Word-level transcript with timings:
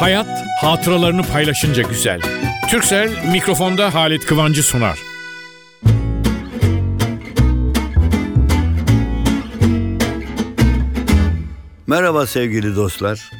Hayat 0.00 0.46
hatıralarını 0.60 1.22
paylaşınca 1.22 1.82
güzel. 1.82 2.20
Türksel 2.70 3.30
mikrofonda 3.32 3.94
Halit 3.94 4.26
Kıvancı 4.26 4.62
sunar. 4.62 4.98
Merhaba 11.86 12.26
sevgili 12.26 12.76
dostlar. 12.76 13.30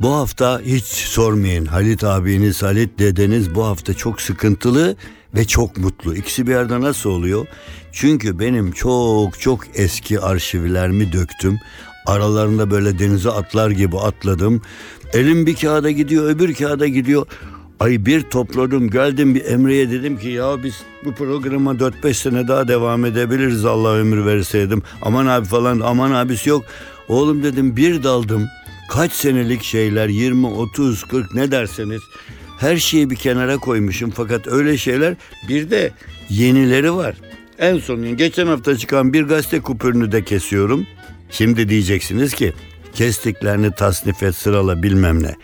Bu 0.00 0.14
hafta 0.14 0.60
hiç 0.60 0.84
sormayın. 0.84 1.66
Halit 1.66 2.04
abiniz, 2.04 2.62
Halit 2.62 2.98
dedeniz 2.98 3.54
bu 3.54 3.64
hafta 3.64 3.94
çok 3.94 4.20
sıkıntılı 4.20 4.96
ve 5.34 5.44
çok 5.44 5.76
mutlu. 5.76 6.16
İkisi 6.16 6.46
bir 6.46 6.54
arada 6.54 6.80
nasıl 6.80 7.10
oluyor? 7.10 7.46
Çünkü 7.92 8.38
benim 8.38 8.72
çok 8.72 9.40
çok 9.40 9.60
eski 9.74 10.20
arşivlerimi 10.20 11.12
döktüm. 11.12 11.60
Aralarında 12.06 12.70
böyle 12.70 12.98
denize 12.98 13.30
atlar 13.30 13.70
gibi 13.70 13.98
atladım. 13.98 14.62
Elim 15.12 15.46
bir 15.46 15.56
kağıda 15.56 15.90
gidiyor, 15.90 16.30
öbür 16.30 16.54
kağıda 16.54 16.86
gidiyor. 16.86 17.26
Ay 17.80 18.06
bir 18.06 18.22
topladım 18.22 18.90
geldim 18.90 19.34
bir 19.34 19.44
Emre'ye 19.44 19.90
dedim 19.90 20.18
ki 20.18 20.28
ya 20.28 20.64
biz 20.64 20.82
bu 21.04 21.12
programa 21.12 21.72
4-5 21.72 22.14
sene 22.14 22.48
daha 22.48 22.68
devam 22.68 23.04
edebiliriz 23.04 23.64
Allah 23.64 23.94
ömür 23.94 24.26
verseydim. 24.26 24.82
Aman 25.02 25.26
abi 25.26 25.46
falan 25.46 25.80
aman 25.80 26.10
abisi 26.10 26.50
yok. 26.50 26.64
Oğlum 27.08 27.42
dedim 27.42 27.76
bir 27.76 28.02
daldım. 28.02 28.46
Kaç 28.90 29.12
senelik 29.12 29.62
şeyler 29.62 30.08
20, 30.08 30.46
30, 30.46 31.04
40 31.04 31.34
ne 31.34 31.50
derseniz 31.50 32.02
her 32.58 32.76
şeyi 32.76 33.10
bir 33.10 33.16
kenara 33.16 33.56
koymuşum 33.56 34.10
fakat 34.10 34.46
öyle 34.48 34.78
şeyler 34.78 35.14
bir 35.48 35.70
de 35.70 35.92
yenileri 36.28 36.94
var. 36.94 37.14
En 37.58 37.78
son 37.78 38.16
geçen 38.16 38.46
hafta 38.46 38.76
çıkan 38.76 39.12
bir 39.12 39.22
gazete 39.22 39.60
kupürünü 39.60 40.12
de 40.12 40.24
kesiyorum. 40.24 40.86
Şimdi 41.30 41.68
diyeceksiniz 41.68 42.34
ki 42.34 42.52
kestiklerini 42.96 43.70
tasnif 43.72 44.22
et 44.22 44.34
sırala 44.34 44.82
bilmem 44.82 45.22
ne. 45.22 45.34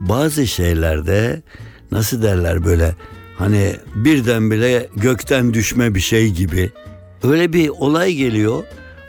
Bazı 0.00 0.46
şeylerde 0.46 1.42
nasıl 1.90 2.22
derler 2.22 2.64
böyle 2.64 2.94
hani 3.38 3.76
birden 3.94 4.50
bile 4.50 4.88
gökten 4.96 5.54
düşme 5.54 5.94
bir 5.94 6.00
şey 6.00 6.30
gibi. 6.30 6.70
Öyle 7.22 7.52
bir 7.52 7.68
olay 7.68 8.14
geliyor. 8.14 8.64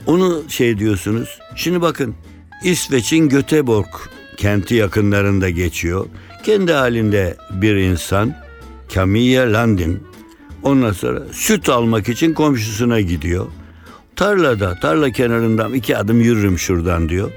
Onu 0.06 0.44
şey 0.48 0.80
diyorsunuz. 0.80 1.40
Şimdi 1.56 1.82
bakın 1.82 2.16
İsveç'in 2.64 3.30
Göteborg 3.30 3.88
kenti 4.38 4.76
yakınlarında 4.76 5.50
geçiyor. 5.50 6.06
Kendi 6.44 6.74
halinde 6.74 7.38
bir 7.52 7.76
insan 7.76 8.36
Camilla 8.90 9.54
Landin 9.54 10.04
ondan 10.64 10.92
sonra 10.92 11.22
süt 11.32 11.70
almak 11.70 12.10
için 12.10 12.34
komşusuna 12.34 13.02
gidiyor. 13.02 13.48
Tarlada, 14.16 14.80
tarla 14.82 15.12
kenarından 15.12 15.74
iki 15.74 15.98
adım 15.98 16.22
yürürüm 16.22 16.60
şuradan 16.60 17.10
diyor. 17.10 17.32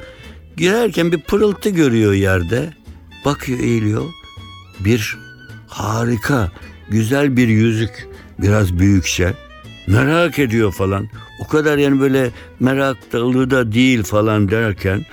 Girerken 0.56 1.12
bir 1.12 1.20
pırıltı 1.20 1.70
görüyor 1.70 2.12
yerde. 2.12 2.72
Bakıyor 3.24 3.58
eğiliyor. 3.58 4.04
Bir 4.80 5.16
harika, 5.68 6.52
güzel 6.88 7.36
bir 7.36 7.48
yüzük. 7.48 8.08
Biraz 8.38 8.78
büyükçe. 8.78 9.34
Merak 9.86 10.38
ediyor 10.38 10.72
falan. 10.72 11.08
O 11.40 11.46
kadar 11.46 11.78
yani 11.78 12.00
böyle 12.00 12.30
meraklı 12.60 13.50
da 13.50 13.72
değil 13.72 14.02
falan 14.02 14.50
derken 14.50 15.04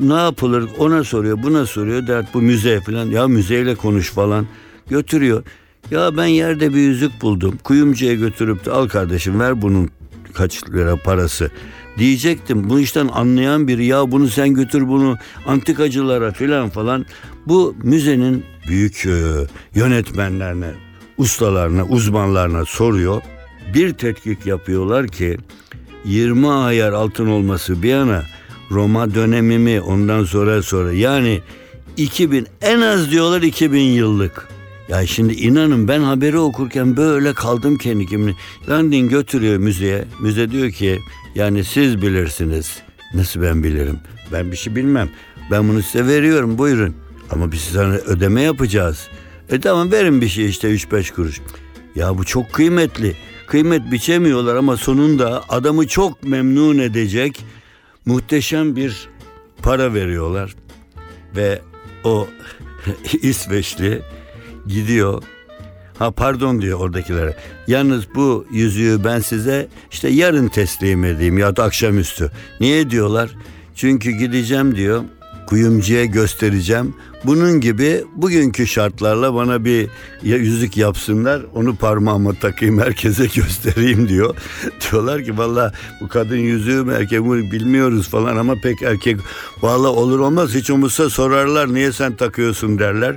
ne 0.00 0.14
yapılır 0.14 0.68
ona 0.78 1.04
soruyor 1.04 1.42
buna 1.42 1.66
soruyor 1.66 2.06
dert 2.06 2.34
bu 2.34 2.42
müze 2.42 2.80
falan 2.80 3.06
ya 3.06 3.28
müzeyle 3.28 3.74
konuş 3.74 4.10
falan 4.10 4.46
götürüyor. 4.90 5.44
Ya 5.90 6.16
ben 6.16 6.26
yerde 6.26 6.74
bir 6.74 6.78
yüzük 6.78 7.22
buldum 7.22 7.58
kuyumcuya 7.64 8.14
götürüp 8.14 8.64
de 8.64 8.70
al 8.70 8.88
kardeşim 8.88 9.40
ver 9.40 9.62
bunun 9.62 9.90
kaç 10.34 10.70
lira 10.70 10.96
parası 10.96 11.50
diyecektim. 11.98 12.70
Bu 12.70 12.80
işten 12.80 13.08
anlayan 13.08 13.68
biri 13.68 13.86
ya 13.86 14.10
bunu 14.12 14.28
sen 14.28 14.54
götür 14.54 14.88
bunu 14.88 15.16
antikacılara 15.46 16.32
filan 16.32 16.70
falan. 16.70 17.06
Bu 17.46 17.76
müzenin 17.82 18.44
büyük 18.68 19.06
e, 19.06 19.20
yönetmenlerine, 19.74 20.70
ustalarına, 21.18 21.84
uzmanlarına 21.84 22.64
soruyor. 22.64 23.22
Bir 23.74 23.92
tetkik 23.92 24.46
yapıyorlar 24.46 25.08
ki 25.08 25.36
20 26.04 26.48
ayar 26.48 26.92
altın 26.92 27.26
olması 27.26 27.82
bir 27.82 27.88
yana 27.88 28.22
Roma 28.70 29.14
dönemi 29.14 29.58
mi 29.58 29.80
ondan 29.80 30.24
sonra 30.24 30.62
sonra 30.62 30.92
yani 30.92 31.40
2000 31.96 32.46
en 32.62 32.80
az 32.80 33.10
diyorlar 33.10 33.42
2000 33.42 33.80
yıllık. 33.80 34.48
Ya 34.88 35.06
şimdi 35.06 35.32
inanın 35.32 35.88
ben 35.88 36.00
haberi 36.00 36.38
okurken 36.38 36.96
böyle 36.96 37.34
kaldım 37.34 37.78
kendi 37.78 38.06
kimini. 38.06 38.34
Landin 38.68 39.08
götürüyor 39.08 39.56
müzeye. 39.56 40.04
Müze 40.20 40.50
diyor 40.50 40.70
ki 40.70 40.98
yani 41.36 41.64
siz 41.64 42.02
bilirsiniz. 42.02 42.78
Nasıl 43.14 43.42
ben 43.42 43.62
bilirim? 43.62 43.98
Ben 44.32 44.52
bir 44.52 44.56
şey 44.56 44.76
bilmem. 44.76 45.08
Ben 45.50 45.68
bunu 45.68 45.82
size 45.82 46.06
veriyorum 46.06 46.58
buyurun. 46.58 46.96
Ama 47.30 47.52
biz 47.52 47.60
sana 47.60 47.94
ödeme 47.94 48.42
yapacağız. 48.42 49.08
E 49.50 49.60
tamam 49.60 49.92
verin 49.92 50.20
bir 50.20 50.28
şey 50.28 50.48
işte 50.48 50.68
3-5 50.68 51.14
kuruş. 51.14 51.40
Ya 51.94 52.18
bu 52.18 52.24
çok 52.24 52.52
kıymetli. 52.52 53.16
Kıymet 53.46 53.92
biçemiyorlar 53.92 54.56
ama 54.56 54.76
sonunda 54.76 55.44
adamı 55.48 55.86
çok 55.86 56.22
memnun 56.22 56.78
edecek 56.78 57.44
muhteşem 58.06 58.76
bir 58.76 59.08
para 59.62 59.94
veriyorlar. 59.94 60.54
Ve 61.36 61.60
o 62.04 62.28
İsveçli 63.22 64.02
gidiyor. 64.66 65.22
Ha 65.98 66.10
pardon 66.10 66.62
diyor 66.62 66.80
oradakilere. 66.80 67.36
Yalnız 67.66 68.04
bu 68.14 68.46
yüzüğü 68.50 69.04
ben 69.04 69.20
size 69.20 69.68
işte 69.90 70.08
yarın 70.08 70.48
teslim 70.48 71.04
edeyim 71.04 71.38
ya 71.38 71.56
da 71.56 71.64
akşamüstü. 71.64 72.30
Niye 72.60 72.90
diyorlar? 72.90 73.30
Çünkü 73.74 74.10
gideceğim 74.10 74.76
diyor. 74.76 75.02
Kuyumcuya 75.46 76.04
göstereceğim. 76.04 76.94
Bunun 77.24 77.60
gibi 77.60 78.04
bugünkü 78.14 78.66
şartlarla 78.66 79.34
bana 79.34 79.64
bir 79.64 79.88
yüzük 80.22 80.76
yapsınlar. 80.76 81.42
Onu 81.54 81.76
parmağıma 81.76 82.34
takayım 82.34 82.80
herkese 82.80 83.26
göstereyim 83.26 84.08
diyor. 84.08 84.36
Diyorlar 84.90 85.24
ki 85.24 85.38
valla 85.38 85.72
bu 86.00 86.08
kadın 86.08 86.36
yüzüğü 86.36 86.84
mü 86.84 86.92
erkek 86.92 87.20
mi 87.20 87.52
bilmiyoruz 87.52 88.08
falan 88.08 88.36
ama 88.36 88.54
pek 88.62 88.82
erkek 88.82 89.16
valla 89.62 89.88
olur 89.88 90.18
olmaz 90.18 90.54
hiç 90.54 90.70
olmazsa 90.70 91.10
sorarlar 91.10 91.74
niye 91.74 91.92
sen 91.92 92.16
takıyorsun 92.16 92.78
derler. 92.78 93.16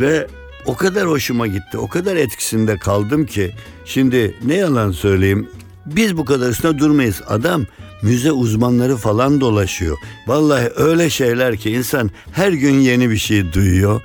Ve 0.00 0.26
o 0.66 0.76
kadar 0.76 1.08
hoşuma 1.08 1.46
gitti. 1.46 1.78
O 1.78 1.88
kadar 1.88 2.16
etkisinde 2.16 2.76
kaldım 2.76 3.26
ki 3.26 3.50
şimdi 3.84 4.34
ne 4.44 4.54
yalan 4.54 4.92
söyleyeyim 4.92 5.48
biz 5.86 6.16
bu 6.16 6.24
kadar 6.24 6.50
üstüne 6.50 6.78
durmayız. 6.78 7.22
Adam 7.28 7.64
müze 8.02 8.32
uzmanları 8.32 8.96
falan 8.96 9.40
dolaşıyor. 9.40 9.96
Vallahi 10.26 10.70
öyle 10.76 11.10
şeyler 11.10 11.56
ki 11.56 11.70
insan 11.70 12.10
her 12.32 12.52
gün 12.52 12.74
yeni 12.74 13.10
bir 13.10 13.16
şey 13.16 13.52
duyuyor. 13.52 14.02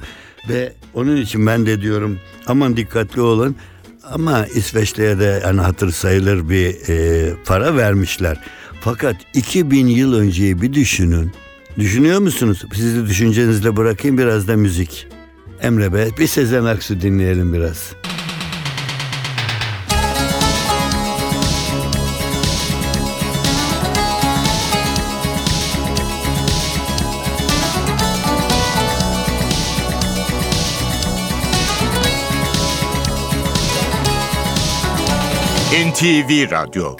Ve 0.49 0.73
onun 0.93 1.17
için 1.17 1.47
ben 1.47 1.65
de 1.65 1.81
diyorum 1.81 2.19
aman 2.47 2.77
dikkatli 2.77 3.21
olun. 3.21 3.55
Ama 4.03 4.45
İsveç'te 4.45 5.19
de 5.19 5.41
yani 5.43 5.61
hatır 5.61 5.91
sayılır 5.91 6.49
bir 6.49 6.89
e, 6.89 7.33
para 7.45 7.75
vermişler. 7.77 8.39
Fakat 8.81 9.15
2000 9.33 9.87
yıl 9.87 10.13
önceyi 10.13 10.61
bir 10.61 10.73
düşünün. 10.73 11.31
Düşünüyor 11.77 12.19
musunuz? 12.19 12.65
Sizi 12.73 13.05
düşüncenizle 13.05 13.77
bırakayım 13.77 14.17
biraz 14.17 14.47
da 14.47 14.57
müzik. 14.57 15.07
Emre 15.61 15.93
Bey 15.93 16.09
bir 16.17 16.27
Sezen 16.27 16.65
Aksu 16.65 17.01
dinleyelim 17.01 17.53
biraz. 17.53 17.93
NTV 35.71 36.51
Radyo 36.51 36.97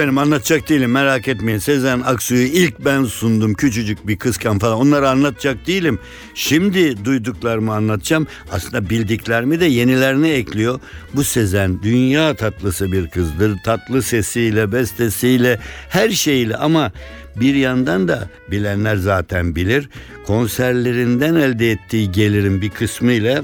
Efendim 0.00 0.18
anlatacak 0.18 0.68
değilim 0.68 0.90
merak 0.90 1.28
etmeyin. 1.28 1.58
Sezen 1.58 2.00
Aksu'yu 2.00 2.46
ilk 2.46 2.84
ben 2.84 3.04
sundum 3.04 3.54
küçücük 3.54 4.06
bir 4.06 4.16
kızken 4.16 4.58
falan. 4.58 4.78
Onları 4.78 5.08
anlatacak 5.08 5.66
değilim. 5.66 5.98
Şimdi 6.34 7.04
duyduklarımı 7.04 7.74
anlatacağım. 7.74 8.26
Aslında 8.52 8.90
bildiklerimi 8.90 9.60
de 9.60 9.66
yenilerini 9.66 10.28
ekliyor. 10.30 10.80
Bu 11.14 11.24
Sezen 11.24 11.82
dünya 11.82 12.34
tatlısı 12.34 12.92
bir 12.92 13.10
kızdır. 13.10 13.56
Tatlı 13.64 14.02
sesiyle, 14.02 14.72
bestesiyle, 14.72 15.60
her 15.88 16.10
şeyiyle 16.10 16.56
ama 16.56 16.92
bir 17.36 17.54
yandan 17.54 18.08
da 18.08 18.28
bilenler 18.50 18.96
zaten 18.96 19.56
bilir. 19.56 19.88
Konserlerinden 20.26 21.34
elde 21.34 21.70
ettiği 21.70 22.12
gelirin 22.12 22.62
bir 22.62 22.70
kısmı 22.70 23.12
ile 23.12 23.42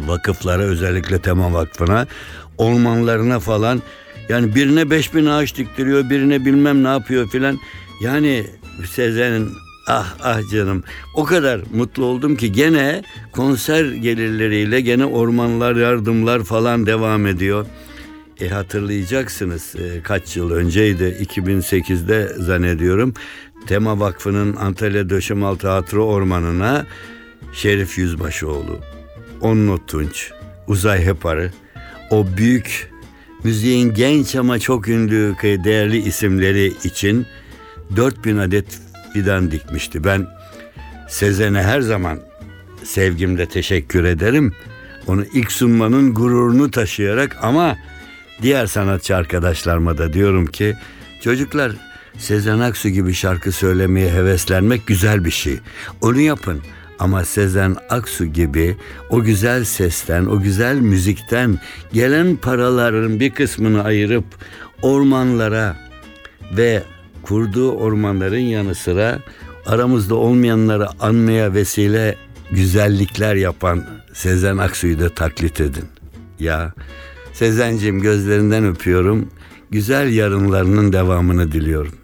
vakıflara 0.00 0.62
özellikle 0.62 1.18
Tema 1.18 1.52
Vakfı'na 1.52 2.06
ormanlarına 2.58 3.40
falan 3.40 3.82
yani 4.30 4.54
birine 4.54 4.90
beş 4.90 5.14
bin 5.14 5.26
ağaç 5.26 5.56
diktiriyor 5.56 6.10
birine 6.10 6.44
bilmem 6.44 6.84
ne 6.84 6.88
yapıyor 6.88 7.28
filan. 7.28 7.58
Yani 8.00 8.46
Sezen'in 8.90 9.48
ah 9.86 10.16
ah 10.22 10.50
canım 10.52 10.84
o 11.14 11.24
kadar 11.24 11.60
mutlu 11.74 12.04
oldum 12.04 12.36
ki 12.36 12.52
gene 12.52 13.02
konser 13.32 13.84
gelirleriyle 13.84 14.80
gene 14.80 15.04
ormanlar 15.04 15.76
yardımlar 15.76 16.44
falan 16.44 16.86
devam 16.86 17.26
ediyor. 17.26 17.66
E 18.40 18.48
hatırlayacaksınız 18.48 19.74
e, 19.76 20.02
kaç 20.02 20.36
yıl 20.36 20.50
önceydi? 20.50 21.16
2008'de 21.20 22.28
zannediyorum. 22.38 23.14
Tema 23.66 24.00
Vakfı'nın 24.00 24.56
Antalya 24.56 25.10
Döşemaltı 25.10 25.68
Hatırı 25.68 26.02
Ormanı'na 26.02 26.86
Şerif 27.52 27.98
Yüzbaşıoğlu, 27.98 28.80
Onno 29.40 29.78
Tunç, 29.86 30.30
Uzay 30.66 31.04
Heparı 31.04 31.50
o 32.10 32.26
büyük 32.36 32.90
müziğin 33.44 33.94
genç 33.94 34.36
ama 34.36 34.58
çok 34.58 34.88
ünlü 34.88 35.34
değerli 35.42 35.98
isimleri 35.98 36.72
için 36.84 37.26
4000 37.96 38.36
adet 38.36 38.78
fidan 39.12 39.50
dikmişti. 39.50 40.04
Ben 40.04 40.26
Sezen'e 41.08 41.62
her 41.62 41.80
zaman 41.80 42.18
sevgimle 42.84 43.46
teşekkür 43.46 44.04
ederim. 44.04 44.54
Onu 45.06 45.24
ilk 45.32 45.52
sunmanın 45.52 46.14
gururunu 46.14 46.70
taşıyarak 46.70 47.36
ama 47.42 47.76
diğer 48.42 48.66
sanatçı 48.66 49.16
arkadaşlarıma 49.16 49.98
da 49.98 50.12
diyorum 50.12 50.46
ki 50.46 50.76
çocuklar 51.20 51.72
Sezen 52.18 52.58
Aksu 52.58 52.88
gibi 52.88 53.14
şarkı 53.14 53.52
söylemeye 53.52 54.12
heveslenmek 54.12 54.86
güzel 54.86 55.24
bir 55.24 55.30
şey. 55.30 55.58
Onu 56.00 56.20
yapın. 56.20 56.62
Ama 57.00 57.24
Sezen 57.24 57.76
Aksu 57.90 58.24
gibi 58.24 58.76
o 59.10 59.22
güzel 59.22 59.64
sesten, 59.64 60.26
o 60.26 60.40
güzel 60.40 60.76
müzikten 60.76 61.58
gelen 61.92 62.36
paraların 62.36 63.20
bir 63.20 63.30
kısmını 63.30 63.84
ayırıp 63.84 64.24
ormanlara 64.82 65.76
ve 66.56 66.82
kurduğu 67.22 67.72
ormanların 67.72 68.38
yanı 68.38 68.74
sıra 68.74 69.18
aramızda 69.66 70.14
olmayanları 70.14 70.88
anmaya 71.00 71.54
vesile 71.54 72.16
güzellikler 72.50 73.34
yapan 73.34 73.84
Sezen 74.12 74.56
Aksu'yu 74.56 75.00
da 75.00 75.08
taklit 75.08 75.60
edin. 75.60 75.84
Ya 76.40 76.72
Sezen'cim 77.32 78.00
gözlerinden 78.00 78.64
öpüyorum. 78.66 79.28
Güzel 79.70 80.12
yarınlarının 80.12 80.92
devamını 80.92 81.52
diliyorum. 81.52 81.99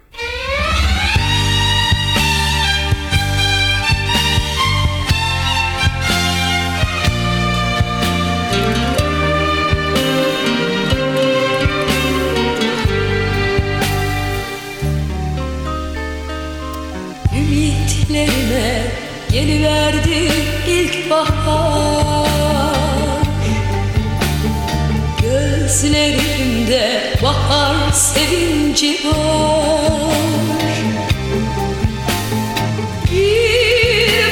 Bir 28.77 28.93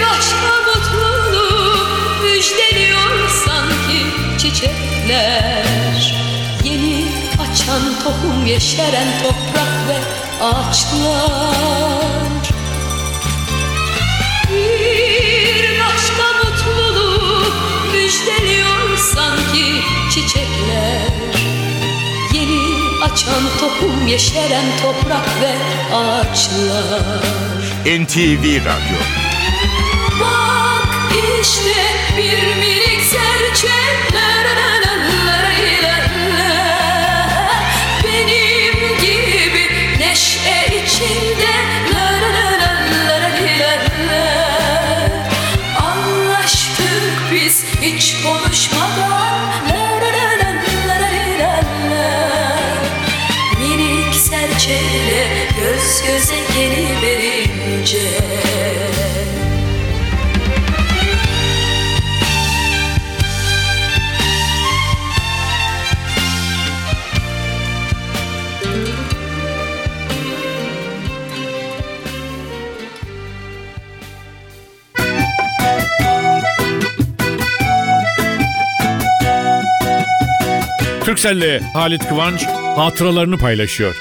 başka 0.01 0.53
mutluluk 0.67 1.89
müjdeliyor 2.23 3.29
sanki 3.45 3.99
çiçekler. 4.37 6.15
Yeni 6.63 7.05
açan 7.33 7.81
tohum 8.03 8.45
yeşeren 8.45 9.07
toprak 9.23 9.73
ve 9.87 9.97
ağaçlar. 10.45 12.43
Bir 14.49 15.79
başka 15.79 16.25
mutluluk 16.43 17.53
müjdeliyor 17.93 18.97
sanki 18.97 19.65
çiçekler 20.13 21.24
açan 23.15 23.43
tohum 23.59 24.07
yeşeren 24.07 24.65
toprak 24.81 25.27
ve 25.41 25.53
ağaçlar. 25.95 27.23
NTV 27.85 28.65
Radyo. 28.65 28.99
Bak 30.21 31.13
işte 31.41 31.73
Türkcell'le 81.15 81.59
Halit 81.73 82.09
Kıvanç 82.09 82.45
hatıralarını 82.75 83.37
paylaşıyor. 83.37 83.95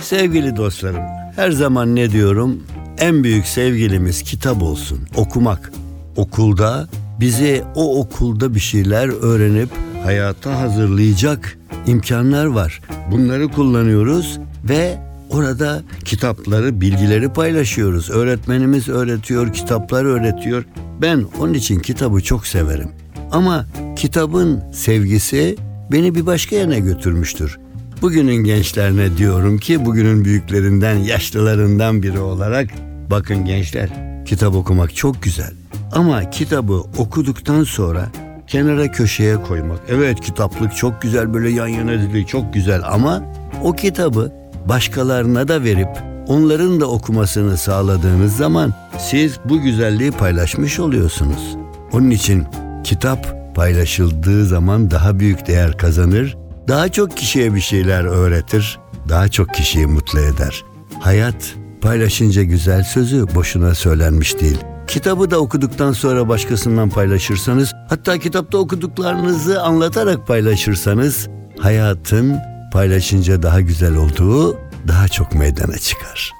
Sevgili 0.00 0.56
dostlarım, 0.56 1.02
her 1.36 1.50
zaman 1.50 1.96
ne 1.96 2.10
diyorum? 2.10 2.62
En 2.98 3.24
büyük 3.24 3.46
sevgilimiz 3.46 4.22
kitap 4.22 4.62
olsun, 4.62 5.08
okumak. 5.16 5.72
Okulda 6.16 6.88
bize 7.20 7.64
o 7.74 8.00
okulda 8.00 8.54
bir 8.54 8.60
şeyler 8.60 9.08
öğrenip 9.22 9.68
hayata 10.04 10.60
hazırlayacak 10.60 11.58
imkanlar 11.86 12.46
var. 12.46 12.80
Bunları 13.10 13.48
kullanıyoruz 13.48 14.38
ve 14.64 14.98
orada 15.30 15.82
kitapları, 16.04 16.80
bilgileri 16.80 17.32
paylaşıyoruz. 17.32 18.10
Öğretmenimiz 18.10 18.88
öğretiyor, 18.88 19.52
kitaplar 19.52 20.04
öğretiyor. 20.04 20.64
Ben 21.02 21.24
onun 21.40 21.54
için 21.54 21.80
kitabı 21.80 22.20
çok 22.20 22.46
severim. 22.46 22.90
Ama 23.32 23.66
kitabın 23.96 24.62
sevgisi 24.72 25.56
beni 25.92 26.14
bir 26.14 26.26
başka 26.26 26.56
yana 26.56 26.78
götürmüştür. 26.78 27.58
Bugünün 28.02 28.44
gençlerine 28.44 29.16
diyorum 29.16 29.58
ki 29.58 29.84
bugünün 29.84 30.24
büyüklerinden, 30.24 30.94
yaşlılarından 30.94 32.02
biri 32.02 32.18
olarak 32.18 32.68
bakın 33.10 33.44
gençler 33.44 33.88
kitap 34.26 34.54
okumak 34.54 34.96
çok 34.96 35.22
güzel. 35.22 35.52
Ama 35.92 36.30
kitabı 36.30 36.82
okuduktan 36.98 37.64
sonra 37.64 38.08
kenara 38.46 38.92
köşeye 38.92 39.42
koymak. 39.42 39.78
Evet 39.88 40.20
kitaplık 40.20 40.76
çok 40.76 41.02
güzel 41.02 41.34
böyle 41.34 41.50
yan 41.50 41.68
yana 41.68 41.98
dizili 41.98 42.26
çok 42.26 42.54
güzel 42.54 42.82
ama 42.84 43.22
o 43.62 43.72
kitabı 43.72 44.32
başkalarına 44.68 45.48
da 45.48 45.64
verip 45.64 45.88
onların 46.28 46.80
da 46.80 46.86
okumasını 46.86 47.56
sağladığınız 47.56 48.36
zaman 48.36 48.72
siz 48.98 49.38
bu 49.44 49.60
güzelliği 49.60 50.10
paylaşmış 50.10 50.78
oluyorsunuz. 50.80 51.56
Onun 51.92 52.10
için 52.10 52.44
kitap 52.86 53.26
paylaşıldığı 53.54 54.46
zaman 54.46 54.90
daha 54.90 55.18
büyük 55.18 55.46
değer 55.46 55.78
kazanır, 55.78 56.36
daha 56.68 56.88
çok 56.88 57.16
kişiye 57.16 57.54
bir 57.54 57.60
şeyler 57.60 58.04
öğretir, 58.04 58.78
daha 59.08 59.28
çok 59.28 59.54
kişiyi 59.54 59.86
mutlu 59.86 60.20
eder. 60.20 60.64
Hayat 61.00 61.54
paylaşınca 61.80 62.42
güzel 62.42 62.84
sözü 62.84 63.26
boşuna 63.34 63.74
söylenmiş 63.74 64.40
değil. 64.40 64.58
Kitabı 64.86 65.30
da 65.30 65.38
okuduktan 65.38 65.92
sonra 65.92 66.28
başkasından 66.28 66.90
paylaşırsanız, 66.90 67.72
hatta 67.88 68.18
kitapta 68.18 68.58
okuduklarınızı 68.58 69.62
anlatarak 69.62 70.26
paylaşırsanız 70.26 71.28
hayatın 71.58 72.36
paylaşınca 72.72 73.42
daha 73.42 73.60
güzel 73.60 73.96
olduğu 73.96 74.56
daha 74.88 75.08
çok 75.08 75.34
meydana 75.34 75.78
çıkar. 75.78 76.32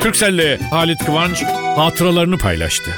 Türkcell'le 0.00 0.58
Halit 0.70 1.04
Kıvanç 1.04 1.44
hatıralarını 1.76 2.38
paylaştı. 2.38 2.90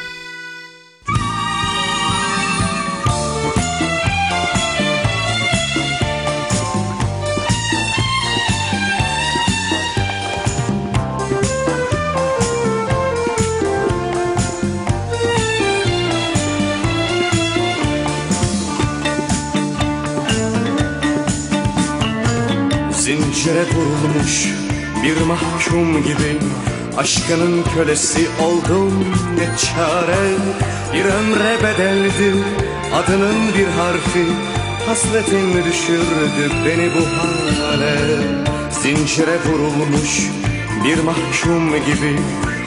Zincire 22.93 23.65
vurulmuş 23.75 24.49
bir 25.03 25.21
mahkum 25.21 26.03
gibi 26.03 26.39
Aşkının 26.97 27.63
kölesi 27.75 28.29
oldum 28.43 29.05
ne 29.39 29.45
çare? 29.45 30.25
Bir 30.95 31.05
ömre 31.05 31.57
bedeldi 31.63 32.45
adının 32.95 33.55
bir 33.59 33.67
harfi. 33.67 34.27
Hasretin 34.87 35.65
düşürdü 35.65 36.55
beni 36.67 36.91
bu 36.95 37.07
hale. 37.63 37.97
Zincire 38.71 39.39
vurulmuş 39.47 40.31
bir 40.85 40.99
mahkum 40.99 41.71
gibi. 41.71 42.19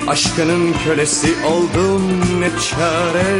Aşkının 0.07 0.73
kölesi 0.85 1.27
oldum 1.45 2.21
ne 2.39 2.49
çare? 2.49 3.39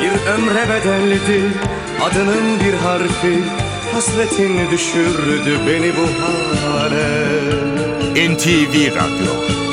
Bir 0.00 0.32
ömre 0.32 0.68
bedeldi 0.68 1.42
adının 2.02 2.60
bir 2.60 2.74
harfi. 2.74 3.44
Hasretin 3.92 4.70
düşürdü 4.70 5.58
beni 5.66 5.92
bu 5.96 6.06
hale. 6.22 7.20
NTV 8.28 8.96
Radyo 8.96 9.69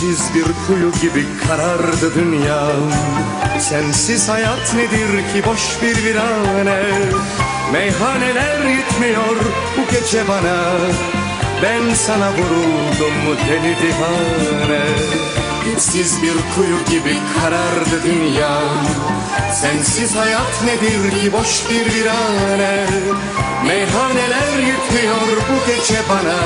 Siz 0.00 0.34
bir 0.34 0.44
kuyu 0.66 0.92
gibi 0.92 1.26
karardı 1.48 2.14
dünyam 2.14 2.92
Sensiz 3.60 4.28
hayat 4.28 4.74
nedir 4.74 5.32
ki 5.32 5.48
boş 5.48 5.82
bir 5.82 6.04
virane? 6.04 6.82
Meyhaneler 7.72 8.64
yetmiyor 8.64 9.36
bu 9.76 9.92
gece 9.92 10.28
bana. 10.28 10.64
Ben 11.62 11.94
sana 11.94 12.30
vuruldum 12.32 13.38
deli 13.48 13.76
divane? 13.76 14.84
Siz 15.78 16.22
bir 16.22 16.34
kuyu 16.54 16.78
gibi 16.90 17.16
karardı 17.40 18.02
dünyam 18.04 18.86
Sensiz 19.52 20.16
hayat 20.16 20.62
nedir 20.64 21.10
ki 21.20 21.32
boş 21.32 21.70
bir 21.70 21.94
virane? 21.94 22.86
Meyhaneler 23.66 24.58
yetmiyor 24.58 25.36
bu 25.36 25.66
gece 25.66 25.98
bana 26.08 26.36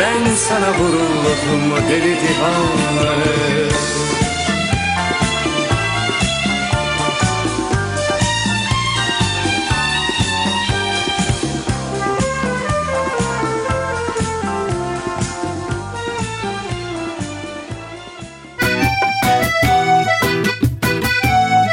ben 0.00 0.34
sana 0.34 0.70
vuruldum 0.78 1.86
deli 1.90 2.16
divane 2.16 2.92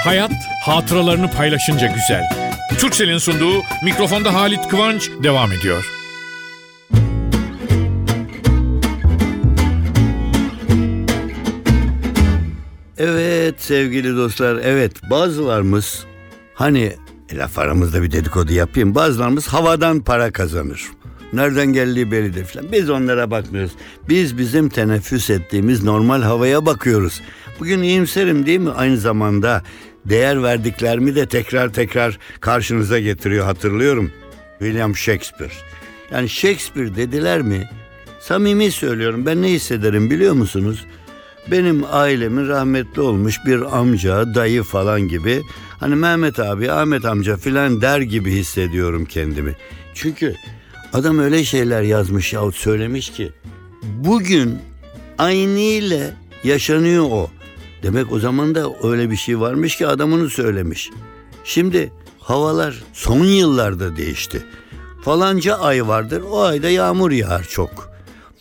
Hayat 0.03 0.31
hatıralarını 0.61 1.31
paylaşınca 1.31 1.87
güzel. 1.87 2.23
Türkcell'in 2.79 3.17
sunduğu 3.17 3.63
mikrofonda 3.83 4.33
Halit 4.33 4.67
Kıvanç 4.67 5.09
devam 5.23 5.51
ediyor. 5.51 5.98
Sevgili 13.69 14.15
dostlar 14.15 14.59
evet 14.63 14.91
bazılarımız 15.09 16.05
hani 16.53 16.93
laf 17.33 17.59
aramızda 17.59 18.03
bir 18.03 18.11
dedikodu 18.11 18.53
yapayım 18.53 18.95
bazılarımız 18.95 19.47
havadan 19.47 19.99
para 19.99 20.31
kazanır. 20.31 20.83
Nereden 21.33 21.73
geldiği 21.73 22.11
bellidir 22.11 22.45
falan. 22.45 22.71
Biz 22.71 22.89
onlara 22.89 23.31
bakmıyoruz. 23.31 23.71
Biz 24.09 24.37
bizim 24.37 24.69
teneffüs 24.69 25.29
ettiğimiz 25.29 25.83
normal 25.83 26.21
havaya 26.21 26.65
bakıyoruz. 26.65 27.21
Bugün 27.59 27.81
iyimserim 27.81 28.45
değil 28.45 28.59
mi? 28.59 28.71
Aynı 28.71 28.97
zamanda 28.97 29.63
değer 30.05 30.43
verdiklerimi 30.43 31.15
de 31.15 31.25
tekrar 31.25 31.73
tekrar 31.73 32.19
karşınıza 32.39 32.99
getiriyor 32.99 33.45
hatırlıyorum. 33.45 34.11
William 34.59 34.95
Shakespeare. 34.95 35.53
Yani 36.11 36.29
Shakespeare 36.29 36.95
dediler 36.95 37.41
mi? 37.41 37.69
Samimi 38.19 38.71
söylüyorum 38.71 39.25
ben 39.25 39.41
ne 39.41 39.47
hissederim 39.47 40.09
biliyor 40.09 40.33
musunuz? 40.33 40.85
Benim 41.51 41.83
ailemin 41.91 42.47
rahmetli 42.47 43.01
olmuş 43.01 43.39
bir 43.45 43.77
amca, 43.77 44.35
dayı 44.35 44.63
falan 44.63 45.01
gibi 45.01 45.41
hani 45.79 45.95
Mehmet 45.95 46.39
abi, 46.39 46.71
Ahmet 46.71 47.05
amca 47.05 47.37
filan 47.37 47.81
der 47.81 48.01
gibi 48.01 48.31
hissediyorum 48.31 49.05
kendimi. 49.05 49.55
Çünkü 49.93 50.35
adam 50.93 51.19
öyle 51.19 51.43
şeyler 51.43 51.81
yazmış 51.81 52.33
yahut 52.33 52.55
söylemiş 52.55 53.09
ki 53.09 53.31
bugün 53.83 54.59
aynıyla 55.17 56.11
yaşanıyor 56.43 57.03
o. 57.11 57.29
Demek 57.83 58.11
o 58.11 58.19
zaman 58.19 58.55
da 58.55 58.69
öyle 58.83 59.11
bir 59.11 59.15
şey 59.15 59.39
varmış 59.39 59.77
ki 59.77 59.87
adam 59.87 60.13
onu 60.13 60.29
söylemiş. 60.29 60.89
Şimdi 61.43 61.91
havalar 62.19 62.83
son 62.93 63.25
yıllarda 63.25 63.97
değişti. 63.97 64.43
Falanca 65.03 65.55
ay 65.55 65.87
vardır 65.87 66.23
o 66.31 66.41
ayda 66.41 66.69
yağmur 66.69 67.11
yağar 67.11 67.43
çok. 67.49 67.91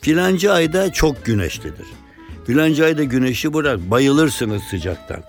Filanca 0.01 0.53
ayda 0.53 0.93
çok 0.93 1.25
güneşlidir. 1.25 1.87
Filanca 2.49 2.85
ayda 2.85 3.05
güneşi 3.05 3.55
bırak 3.55 3.79
bayılırsınız 3.91 4.63
sıcaktan. 4.63 5.23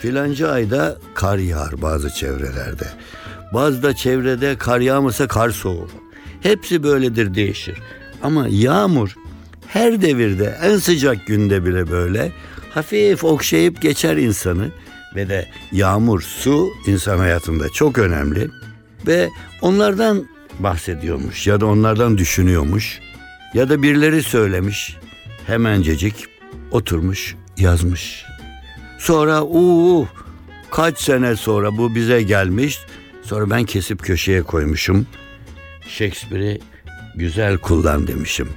Filanca 0.00 0.50
ayda 0.50 0.98
kar 1.14 1.38
yağar 1.38 1.82
bazı 1.82 2.10
çevrelerde. 2.10 2.86
Bazı 3.54 3.82
da 3.82 3.94
çevrede 3.94 4.56
kar 4.58 4.80
yağmasa 4.80 5.28
kar 5.28 5.50
soğur. 5.50 5.88
Hepsi 6.40 6.82
böyledir 6.82 7.34
değişir. 7.34 7.78
Ama 8.22 8.46
yağmur 8.50 9.16
her 9.66 10.02
devirde 10.02 10.58
en 10.62 10.76
sıcak 10.76 11.26
günde 11.26 11.64
bile 11.64 11.90
böyle 11.90 12.32
hafif 12.74 13.24
okşayıp 13.24 13.82
geçer 13.82 14.16
insanı 14.16 14.68
ve 15.16 15.28
de 15.28 15.48
yağmur, 15.72 16.20
su 16.20 16.68
insan 16.86 17.18
hayatında 17.18 17.68
çok 17.68 17.98
önemli 17.98 18.48
ve 19.06 19.28
onlardan 19.62 20.24
bahsediyormuş 20.58 21.46
ya 21.46 21.60
da 21.60 21.66
onlardan 21.66 22.18
düşünüyormuş 22.18 23.00
ya 23.54 23.68
da 23.68 23.82
birileri 23.82 24.22
söylemiş 24.22 24.96
hemencecik 25.46 26.30
oturmuş 26.70 27.36
yazmış. 27.56 28.24
Sonra 28.98 29.42
uuu 29.42 30.08
kaç 30.70 30.98
sene 30.98 31.36
sonra 31.36 31.76
bu 31.76 31.94
bize 31.94 32.22
gelmiş. 32.22 32.78
Sonra 33.22 33.50
ben 33.50 33.64
kesip 33.64 34.02
köşeye 34.02 34.42
koymuşum. 34.42 35.06
Shakespeare'i 35.88 36.60
güzel 37.14 37.58
kullan 37.58 38.06
demişim. 38.06 38.48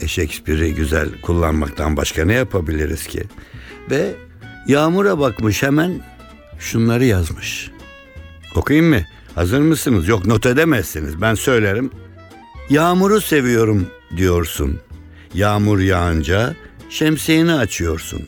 E 0.00 0.08
Shakespeare'i 0.08 0.74
güzel 0.74 1.08
kullanmaktan 1.22 1.96
başka 1.96 2.24
ne 2.24 2.34
yapabiliriz 2.34 3.06
ki? 3.06 3.22
Ve 3.90 4.14
Yağmur'a 4.66 5.18
bakmış 5.18 5.62
hemen 5.62 6.00
şunları 6.58 7.04
yazmış. 7.04 7.70
Okuyayım 8.54 8.88
mı? 8.88 9.00
Hazır 9.34 9.60
mısınız? 9.60 10.08
Yok 10.08 10.26
not 10.26 10.46
edemezsiniz. 10.46 11.20
Ben 11.20 11.34
söylerim. 11.34 11.90
Yağmuru 12.70 13.20
seviyorum 13.20 13.86
diyorsun. 14.16 14.80
Yağmur 15.34 15.78
yağınca 15.78 16.54
şemsiyeni 16.90 17.52
açıyorsun. 17.52 18.22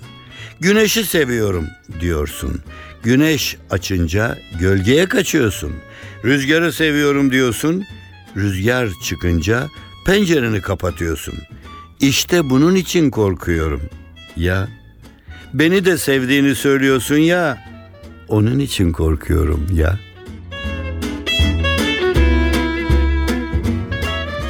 Güneşi 0.61 1.05
seviyorum 1.05 1.67
diyorsun. 2.01 2.61
Güneş 3.03 3.57
açınca 3.71 4.39
gölgeye 4.61 5.07
kaçıyorsun. 5.07 5.73
Rüzgarı 6.25 6.73
seviyorum 6.73 7.33
diyorsun. 7.33 7.85
Rüzgar 8.37 8.89
çıkınca 9.05 9.69
pencereni 10.07 10.61
kapatıyorsun. 10.61 11.35
İşte 12.01 12.51
bunun 12.51 12.75
için 12.75 13.11
korkuyorum. 13.11 13.83
Ya 14.37 14.69
beni 15.55 15.85
de 15.85 15.99
sevdiğini 15.99 16.55
söylüyorsun 16.55 17.17
ya. 17.17 17.71
Onun 18.29 18.59
için 18.59 18.93
korkuyorum 18.93 19.67
ya. 19.75 19.99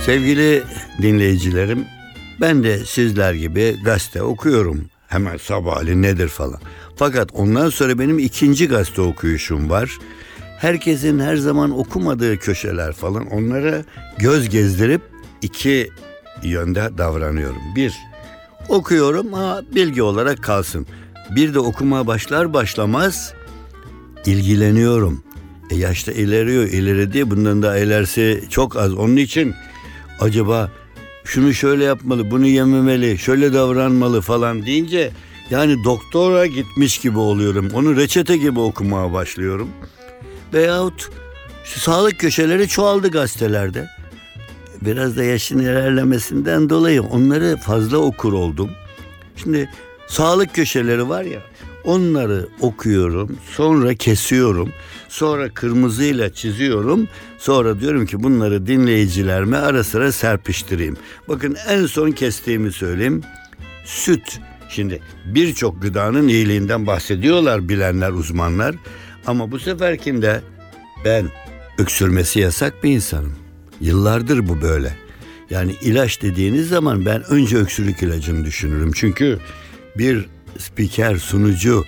Sevgili 0.06 0.62
dinleyicilerim, 1.02 1.84
ben 2.40 2.64
de 2.64 2.84
sizler 2.84 3.34
gibi 3.34 3.76
gazete 3.84 4.22
okuyorum. 4.22 4.84
Hemen 5.08 5.36
sabahleyin 5.36 6.02
nedir 6.02 6.28
falan. 6.28 6.60
Fakat 6.96 7.30
ondan 7.34 7.70
sonra 7.70 7.98
benim 7.98 8.18
ikinci 8.18 8.68
gazete 8.68 9.02
okuyuşum 9.02 9.70
var. 9.70 9.98
Herkesin 10.58 11.18
her 11.18 11.36
zaman 11.36 11.78
okumadığı 11.78 12.38
köşeler 12.38 12.92
falan 12.92 13.26
onlara 13.26 13.84
göz 14.18 14.48
gezdirip 14.48 15.02
iki 15.42 15.90
yönde 16.42 16.90
davranıyorum. 16.98 17.62
Bir, 17.76 17.94
okuyorum 18.68 19.34
ama 19.34 19.62
bilgi 19.74 20.02
olarak 20.02 20.42
kalsın. 20.42 20.86
Bir 21.30 21.54
de 21.54 21.58
okuma 21.58 22.06
başlar 22.06 22.52
başlamaz 22.52 23.34
ilgileniyorum. 24.26 25.24
E 25.70 25.76
yaşta 25.76 26.12
ileriyor 26.12 26.64
ileride 26.64 27.30
bundan 27.30 27.62
da 27.62 27.78
ilerisi 27.78 28.44
çok 28.50 28.76
az. 28.76 28.94
Onun 28.94 29.16
için 29.16 29.54
acaba 30.20 30.70
şunu 31.24 31.54
şöyle 31.54 31.84
yapmalı, 31.84 32.30
bunu 32.30 32.46
yememeli, 32.46 33.18
şöyle 33.18 33.52
davranmalı 33.52 34.20
falan 34.20 34.66
deyince 34.66 35.10
yani 35.50 35.84
doktora 35.84 36.46
gitmiş 36.46 36.98
gibi 36.98 37.18
oluyorum. 37.18 37.70
Onu 37.74 37.96
reçete 37.96 38.36
gibi 38.36 38.60
okumaya 38.60 39.12
başlıyorum. 39.12 39.68
Veyahut 40.54 41.10
şu 41.64 41.80
sağlık 41.80 42.18
köşeleri 42.18 42.68
çoğaldı 42.68 43.10
gazetelerde. 43.10 43.88
Biraz 44.82 45.16
da 45.16 45.24
yaşın 45.24 45.58
ilerlemesinden 45.58 46.70
dolayı 46.70 47.02
onları 47.02 47.56
fazla 47.56 47.98
okur 47.98 48.32
oldum. 48.32 48.70
Şimdi 49.36 49.70
sağlık 50.08 50.54
köşeleri 50.54 51.08
var 51.08 51.24
ya 51.24 51.40
onları 51.84 52.48
okuyorum 52.60 53.36
sonra 53.50 53.94
kesiyorum 53.94 54.72
sonra 55.10 55.54
kırmızıyla 55.54 56.32
çiziyorum 56.32 57.08
sonra 57.38 57.80
diyorum 57.80 58.06
ki 58.06 58.22
bunları 58.22 58.66
dinleyicilerime 58.66 59.56
ara 59.56 59.84
sıra 59.84 60.12
serpiştireyim. 60.12 60.96
Bakın 61.28 61.56
en 61.68 61.86
son 61.86 62.10
kestiğimi 62.10 62.72
söyleyeyim 62.72 63.22
süt 63.84 64.40
Şimdi 64.70 65.00
birçok 65.24 65.82
gıdanın 65.82 66.28
iyiliğinden 66.28 66.86
bahsediyorlar 66.86 67.68
bilenler, 67.68 68.10
uzmanlar. 68.10 68.76
Ama 69.26 69.50
bu 69.50 69.58
seferkinde 69.58 70.40
ben 71.04 71.26
öksürmesi 71.78 72.40
yasak 72.40 72.84
bir 72.84 72.90
insanım. 72.90 73.36
Yıllardır 73.80 74.48
bu 74.48 74.62
böyle. 74.62 74.96
Yani 75.50 75.74
ilaç 75.82 76.22
dediğiniz 76.22 76.68
zaman 76.68 77.06
ben 77.06 77.22
önce 77.30 77.56
öksürük 77.56 78.02
ilacını 78.02 78.44
düşünürüm. 78.44 78.92
Çünkü 78.94 79.38
bir 79.98 80.26
spiker, 80.58 81.16
sunucu, 81.16 81.84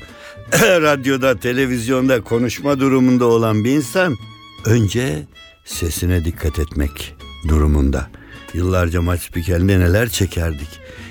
radyoda, 0.62 1.36
televizyonda 1.36 2.20
konuşma 2.20 2.80
durumunda 2.80 3.24
olan 3.24 3.64
bir 3.64 3.70
insan 3.70 4.16
önce 4.64 5.26
sesine 5.64 6.24
dikkat 6.24 6.58
etmek 6.58 7.14
durumunda. 7.48 8.10
Yıllarca 8.54 9.02
maç 9.02 9.20
spikerinde 9.20 9.80
neler 9.80 10.08
çekerdik. 10.08 10.68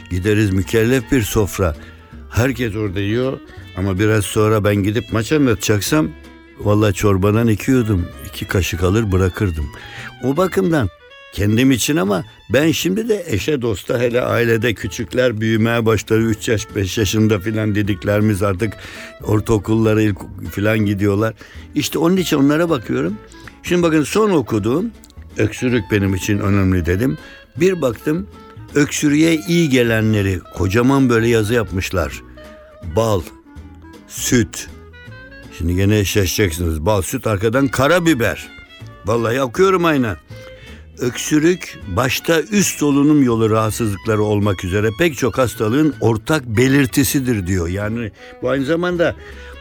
Gideriz 0.09 0.49
mükellef 0.49 1.11
bir 1.11 1.21
sofra. 1.21 1.75
Herkes 2.29 2.75
orada 2.75 2.99
yiyor 2.99 3.39
ama 3.77 3.99
biraz 3.99 4.25
sonra 4.25 4.63
ben 4.63 4.75
gidip 4.75 5.03
maç 5.13 5.31
anlatacaksam 5.31 6.09
Valla 6.65 6.93
çorbadan 6.93 7.47
iki 7.47 7.71
yudum, 7.71 8.07
iki 8.27 8.45
kaşık 8.45 8.83
alır 8.83 9.11
bırakırdım. 9.11 9.65
O 10.23 10.37
bakımdan 10.37 10.89
kendim 11.33 11.71
için 11.71 11.95
ama 11.95 12.23
ben 12.49 12.71
şimdi 12.71 13.09
de 13.09 13.23
eşe 13.27 13.61
dosta 13.61 13.99
hele 13.99 14.21
ailede 14.21 14.73
küçükler 14.73 15.41
büyümeye 15.41 15.85
başladı. 15.85 16.21
3 16.21 16.47
yaş 16.47 16.75
5 16.75 16.97
yaşında 16.97 17.39
filan 17.39 17.75
dediklerimiz 17.75 18.43
artık 18.43 18.73
ortaokullara 19.23 20.01
ilk 20.01 20.17
filan 20.51 20.79
gidiyorlar. 20.79 21.33
İşte 21.75 21.99
onun 21.99 22.17
için 22.17 22.37
onlara 22.37 22.69
bakıyorum. 22.69 23.17
Şimdi 23.63 23.83
bakın 23.83 24.03
son 24.03 24.31
okuduğum 24.31 24.91
öksürük 25.37 25.83
benim 25.91 26.15
için 26.15 26.39
önemli 26.39 26.85
dedim. 26.85 27.17
Bir 27.55 27.81
baktım 27.81 28.27
öksürüğe 28.75 29.35
iyi 29.47 29.69
gelenleri 29.69 30.39
kocaman 30.53 31.09
böyle 31.09 31.27
yazı 31.27 31.53
yapmışlar. 31.53 32.21
Bal, 32.95 33.21
süt, 34.07 34.67
Şimdi 35.57 35.75
gene 35.75 36.05
şaşacaksınız. 36.05 36.85
Bal, 36.85 37.01
süt 37.01 37.27
arkadan 37.27 37.67
karabiber. 37.67 38.49
Vallahi 39.05 39.41
okuyorum 39.41 39.85
aynen. 39.85 40.17
Öksürük 41.01 41.79
başta 41.87 42.41
üst 42.41 42.79
solunum 42.79 43.23
yolu 43.23 43.49
rahatsızlıkları 43.49 44.23
olmak 44.23 44.63
üzere 44.63 44.89
pek 44.99 45.17
çok 45.17 45.37
hastalığın 45.37 45.95
ortak 46.01 46.45
belirtisidir 46.45 47.47
diyor. 47.47 47.67
Yani 47.67 48.11
bu 48.41 48.49
aynı 48.49 48.65
zamanda 48.65 49.15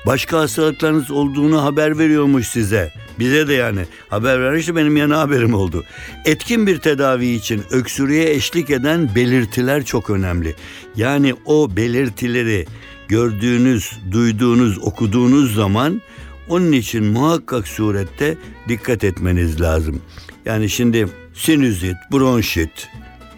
başka 0.07 0.39
hastalıklarınız 0.39 1.11
olduğunu 1.11 1.63
haber 1.63 1.99
veriyormuş 1.99 2.47
size. 2.47 2.93
Bize 3.19 3.49
de 3.49 3.55
yani 3.55 3.81
haber 4.09 4.43
vermişti 4.43 4.77
benim 4.77 4.97
yana 4.97 5.19
haberim 5.19 5.55
oldu. 5.55 5.85
Etkin 6.25 6.67
bir 6.67 6.79
tedavi 6.79 7.27
için 7.27 7.63
öksürüğe 7.71 8.31
eşlik 8.31 8.71
eden 8.71 9.15
belirtiler 9.15 9.85
çok 9.85 10.11
önemli. 10.11 10.55
Yani 10.97 11.35
o 11.45 11.77
belirtileri 11.77 12.67
gördüğünüz, 13.09 13.93
duyduğunuz, 14.13 14.79
okuduğunuz 14.79 15.55
zaman 15.55 16.03
onun 16.51 16.73
için 16.73 17.05
muhakkak 17.05 17.69
surette 17.69 18.37
dikkat 18.69 19.05
etmeniz 19.05 19.61
lazım. 19.61 20.03
Yani 20.45 20.71
şimdi 20.71 21.09
sinüzit, 21.35 21.97
bronşit 22.13 22.89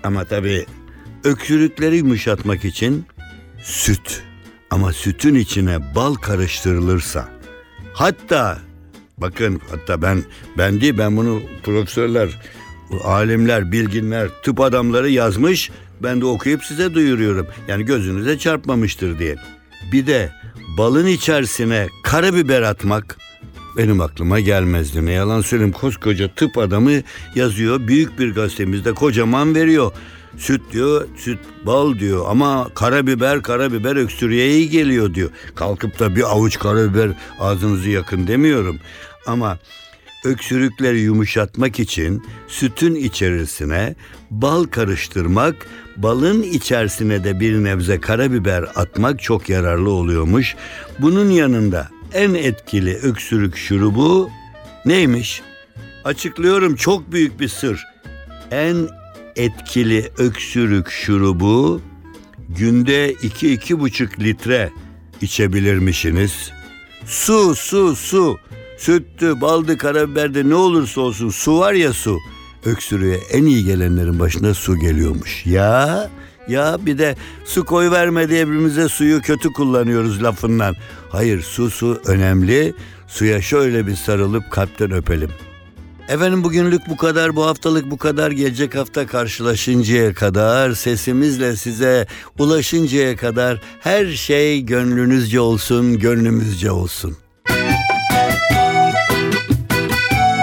ama 0.05 0.25
tabii 0.25 0.67
öksürükleri 1.25 1.97
yumuşatmak 1.97 2.65
için 2.65 3.07
süt 3.63 4.23
ama 4.71 4.93
sütün 4.93 5.35
içine 5.35 5.95
bal 5.95 6.15
karıştırılırsa 6.15 7.29
hatta 7.93 8.59
bakın 9.19 9.61
hatta 9.71 10.03
ben 10.03 10.23
ben 10.59 10.81
değil 10.81 10.99
ben 10.99 11.17
bunu 11.17 11.43
profesörler 11.63 12.41
alimler, 13.05 13.73
bilginler, 13.73 14.29
tıp 14.43 14.61
adamları 14.61 15.11
yazmış. 15.11 15.71
Ben 16.03 16.21
de 16.21 16.25
okuyup 16.27 16.65
size 16.65 16.95
duyuruyorum. 16.95 17.47
Yani 17.69 17.85
gözünüze 17.85 18.39
çarpmamıştır 18.39 19.19
diye. 19.19 19.37
Bir 19.93 20.07
de 20.07 20.33
balın 20.79 21.07
içerisine 21.07 21.89
karabiber 22.03 22.63
atmak 22.63 23.19
benim 23.77 24.01
aklıma 24.01 24.41
gelmezdi. 24.41 25.07
Ne 25.07 25.13
yalan 25.13 25.41
söyleyeyim 25.41 25.73
koskoca 25.73 26.35
tıp 26.35 26.59
adamı 26.59 26.93
yazıyor. 27.35 27.89
Büyük 27.89 28.19
bir 28.19 28.35
gazetemizde 28.35 28.93
kocaman 28.93 29.55
veriyor. 29.55 29.93
Süt 30.39 30.63
diyor, 30.73 31.09
süt 31.17 31.39
bal 31.67 31.99
diyor 31.99 32.25
ama 32.29 32.69
karabiber 32.75 33.43
karabiber 33.43 33.97
öksürüğe 33.97 34.51
iyi 34.51 34.71
geliyor 34.71 35.15
diyor. 35.15 35.31
Kalkıp 35.55 35.99
da 35.99 36.17
bir 36.17 36.23
avuç 36.23 36.59
karabiber 36.59 37.11
ağzınızı 37.41 37.91
yakın 37.91 38.27
demiyorum. 38.27 38.79
Ama 39.27 39.59
öksürükleri 40.25 41.01
yumuşatmak 41.01 41.81
için 41.81 42.25
sütün 42.49 42.95
içerisine 42.95 43.95
bal 44.31 44.65
karıştırmak, 44.65 45.67
balın 45.97 46.43
içerisine 46.43 47.25
de 47.25 47.41
bir 47.41 47.65
nebze 47.65 48.01
karabiber 48.01 48.65
atmak 48.75 49.23
çok 49.23 49.49
yararlı 49.49 49.91
oluyormuş. 49.91 50.57
Bunun 50.99 51.31
yanında 51.31 51.89
en 52.15 52.35
etkili 52.35 52.95
öksürük 52.95 53.57
şurubu 53.57 54.31
neymiş? 54.85 55.43
Açıklıyorum 56.05 56.77
çok 56.77 57.13
büyük 57.13 57.41
bir 57.41 57.49
sır. 57.49 57.85
En 58.51 58.89
etkili 59.37 60.11
öksürük 60.19 60.91
şurubu 60.91 61.81
günde 62.49 63.13
2-2,5 63.13 64.21
litre 64.21 64.71
içebilirmişsiniz. 65.21 66.51
Su, 67.07 67.55
su, 67.55 67.97
su. 67.97 68.39
Süttü, 68.79 69.41
baldı, 69.41 69.79
karabiberdi 69.79 70.51
ne 70.51 70.55
olursa 70.55 71.01
olsun 71.01 71.31
su 71.31 71.59
var 71.59 71.73
ya 71.73 71.93
su. 71.93 72.19
Öksürüğe 72.65 73.17
en 73.17 73.45
iyi 73.45 73.65
gelenlerin 73.65 74.21
başına 74.21 74.55
su 74.55 74.79
geliyormuş. 74.79 75.47
Ya 75.47 76.11
ya 76.49 76.79
bir 76.87 76.99
de 76.99 77.17
su 77.45 77.65
koy 77.65 77.91
verme 77.91 78.29
birbirimize 78.29 78.89
suyu 78.89 79.23
kötü 79.23 79.53
kullanıyoruz 79.53 80.23
lafından. 80.23 80.75
Hayır 81.11 81.43
su 81.43 81.71
su 81.71 82.01
önemli. 82.07 82.75
Suya 83.09 83.43
şöyle 83.43 83.87
bir 83.87 83.97
sarılıp 83.97 84.51
kalpten 84.51 84.91
öpelim. 84.91 85.31
Efendim 86.09 86.45
bugünlük 86.45 86.89
bu 86.89 86.97
kadar, 86.97 87.37
bu 87.37 87.47
haftalık 87.47 87.91
bu 87.91 87.99
kadar. 87.99 88.31
Gelecek 88.31 88.75
hafta 88.75 89.07
karşılaşıncaya 89.07 90.15
kadar, 90.15 90.73
sesimizle 90.73 91.57
size 91.57 92.07
ulaşıncaya 92.39 93.17
kadar 93.17 93.61
her 93.81 94.07
şey 94.07 94.61
gönlünüzce 94.61 95.41
olsun, 95.41 95.99
gönlümüzce 95.99 96.71
olsun. 96.71 97.17